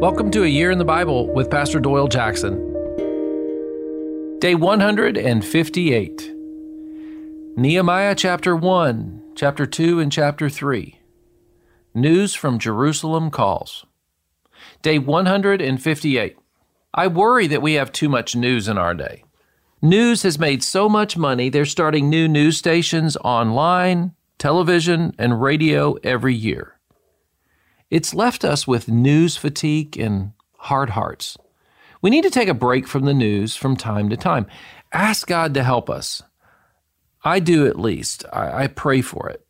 [0.00, 2.56] Welcome to A Year in the Bible with Pastor Doyle Jackson.
[4.38, 6.32] Day 158.
[7.58, 10.98] Nehemiah chapter 1, chapter 2, and chapter 3.
[11.92, 13.84] News from Jerusalem calls.
[14.80, 16.38] Day 158.
[16.94, 19.24] I worry that we have too much news in our day.
[19.82, 25.96] News has made so much money, they're starting new news stations online, television, and radio
[26.02, 26.79] every year.
[27.90, 31.36] It's left us with news fatigue and hard hearts.
[32.00, 34.46] We need to take a break from the news from time to time.
[34.92, 36.22] Ask God to help us.
[37.24, 38.24] I do at least.
[38.32, 39.44] I, I pray for it.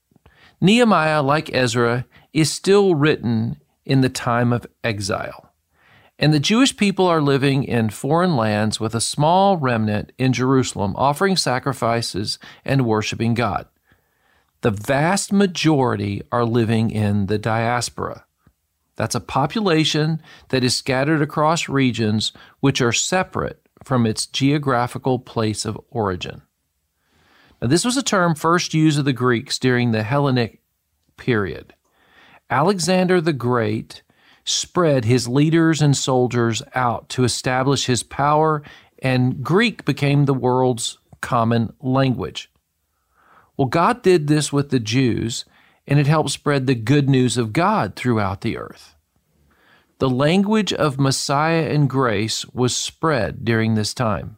[0.61, 5.53] Nehemiah, like Ezra, is still written in the time of exile.
[6.19, 10.95] And the Jewish people are living in foreign lands with a small remnant in Jerusalem,
[10.97, 13.67] offering sacrifices and worshiping God.
[14.61, 18.25] The vast majority are living in the diaspora.
[19.01, 25.65] That's a population that is scattered across regions which are separate from its geographical place
[25.65, 26.43] of origin.
[27.63, 30.61] Now, this was a term first used of the Greeks during the Hellenic
[31.17, 31.73] period.
[32.51, 34.03] Alexander the Great
[34.45, 38.63] spread his leaders and soldiers out to establish his power,
[39.03, 42.53] and Greek became the world's common language.
[43.57, 45.47] Well, God did this with the Jews
[45.91, 48.95] and it helped spread the good news of God throughout the earth.
[49.99, 54.37] The language of Messiah and grace was spread during this time.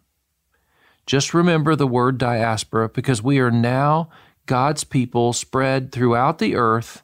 [1.07, 4.09] Just remember the word diaspora because we are now
[4.47, 7.03] God's people spread throughout the earth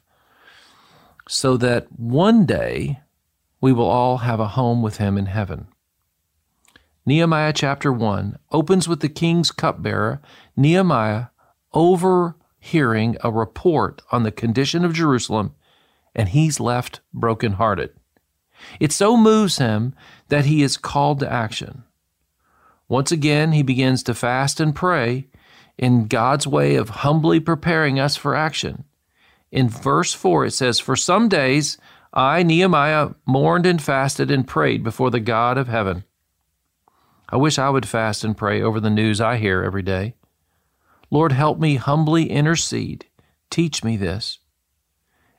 [1.27, 2.99] so that one day
[3.61, 5.67] we will all have a home with Him in heaven.
[7.05, 10.21] Nehemiah chapter 1 opens with the king's cupbearer,
[10.57, 11.27] Nehemiah,
[11.71, 15.55] over hearing a report on the condition of Jerusalem,
[16.13, 17.91] and he's left brokenhearted.
[18.79, 19.93] It so moves him
[20.27, 21.83] that he is called to action.
[22.87, 25.27] Once again, he begins to fast and pray
[25.77, 28.83] in God's way of humbly preparing us for action.
[29.51, 31.77] In verse 4, it says, For some days
[32.13, 36.03] I, Nehemiah, mourned and fasted and prayed before the God of heaven.
[37.29, 40.15] I wish I would fast and pray over the news I hear every day.
[41.11, 43.05] Lord, help me humbly intercede.
[43.49, 44.39] Teach me this.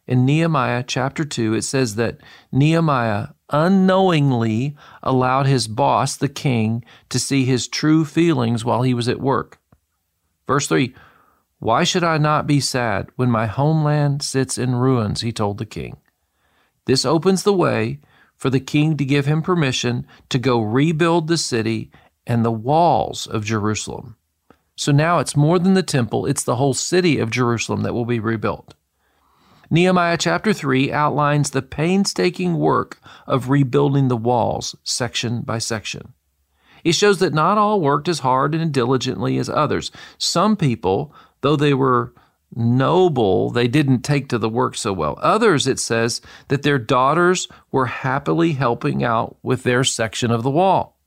[0.07, 2.19] In Nehemiah chapter 2, it says that
[2.51, 9.09] Nehemiah unknowingly allowed his boss, the king, to see his true feelings while he was
[9.09, 9.61] at work.
[10.47, 10.95] Verse 3
[11.61, 15.21] Why should I not be sad when my homeland sits in ruins?
[15.21, 15.99] He told the king.
[16.87, 18.01] This opens the way
[18.37, 21.93] for the king to give him permission to go rebuild the city
[22.27, 24.17] and the walls of Jerusalem.
[24.81, 28.07] So now it's more than the temple, it's the whole city of Jerusalem that will
[28.07, 28.73] be rebuilt.
[29.69, 36.15] Nehemiah chapter 3 outlines the painstaking work of rebuilding the walls section by section.
[36.83, 39.91] It shows that not all worked as hard and diligently as others.
[40.17, 42.15] Some people, though they were
[42.57, 45.19] noble, they didn't take to the work so well.
[45.21, 50.51] Others, it says, that their daughters were happily helping out with their section of the
[50.51, 50.99] wall.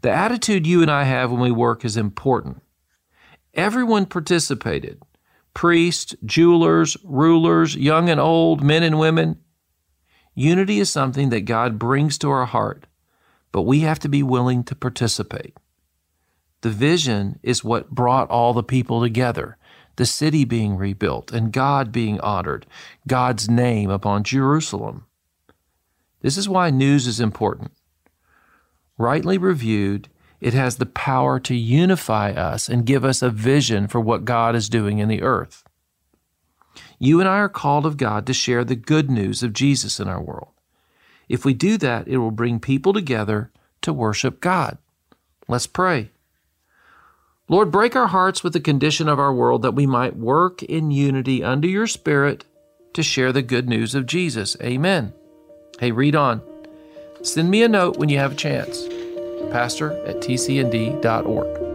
[0.00, 2.62] The attitude you and I have when we work is important.
[3.54, 5.02] Everyone participated
[5.52, 9.38] priests, jewelers, rulers, young and old, men and women.
[10.34, 12.86] Unity is something that God brings to our heart,
[13.52, 15.56] but we have to be willing to participate.
[16.60, 19.56] The vision is what brought all the people together
[19.96, 22.64] the city being rebuilt and God being honored,
[23.06, 25.04] God's name upon Jerusalem.
[26.22, 27.72] This is why news is important.
[28.96, 30.08] Rightly reviewed,
[30.40, 34.54] it has the power to unify us and give us a vision for what God
[34.54, 35.64] is doing in the earth.
[36.98, 40.08] You and I are called of God to share the good news of Jesus in
[40.08, 40.48] our world.
[41.28, 43.50] If we do that, it will bring people together
[43.82, 44.78] to worship God.
[45.48, 46.10] Let's pray.
[47.48, 50.90] Lord, break our hearts with the condition of our world that we might work in
[50.90, 52.44] unity under your Spirit
[52.92, 54.56] to share the good news of Jesus.
[54.62, 55.12] Amen.
[55.78, 56.42] Hey, read on.
[57.22, 58.86] Send me a note when you have a chance
[59.50, 61.69] pastor at tcnd.org.